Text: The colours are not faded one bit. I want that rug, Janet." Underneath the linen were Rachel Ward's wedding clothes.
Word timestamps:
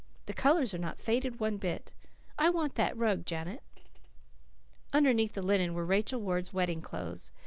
The 0.25 0.33
colours 0.33 0.73
are 0.73 0.79
not 0.79 0.97
faded 0.99 1.39
one 1.39 1.57
bit. 1.57 1.91
I 2.35 2.49
want 2.49 2.73
that 2.73 2.97
rug, 2.97 3.23
Janet." 3.23 3.61
Underneath 4.91 5.33
the 5.33 5.43
linen 5.43 5.75
were 5.75 5.85
Rachel 5.85 6.19
Ward's 6.19 6.51
wedding 6.51 6.81
clothes. 6.81 7.31